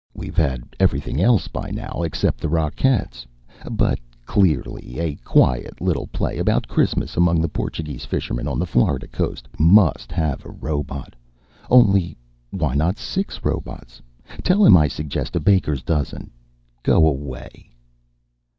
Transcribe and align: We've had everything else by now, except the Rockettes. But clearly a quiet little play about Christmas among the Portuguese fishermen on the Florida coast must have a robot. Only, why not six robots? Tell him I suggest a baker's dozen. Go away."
We've 0.15 0.35
had 0.35 0.63
everything 0.79 1.21
else 1.21 1.47
by 1.47 1.69
now, 1.69 2.01
except 2.03 2.39
the 2.41 2.49
Rockettes. 2.49 3.27
But 3.69 3.99
clearly 4.25 4.97
a 4.97 5.13
quiet 5.17 5.79
little 5.79 6.07
play 6.07 6.39
about 6.39 6.67
Christmas 6.67 7.15
among 7.15 7.39
the 7.39 7.47
Portuguese 7.47 8.03
fishermen 8.03 8.47
on 8.47 8.57
the 8.57 8.65
Florida 8.65 9.07
coast 9.07 9.47
must 9.59 10.11
have 10.11 10.43
a 10.43 10.49
robot. 10.49 11.13
Only, 11.69 12.17
why 12.49 12.73
not 12.73 12.97
six 12.97 13.45
robots? 13.45 14.01
Tell 14.41 14.65
him 14.65 14.75
I 14.75 14.87
suggest 14.87 15.35
a 15.35 15.39
baker's 15.39 15.83
dozen. 15.83 16.31
Go 16.81 17.05
away." 17.05 17.69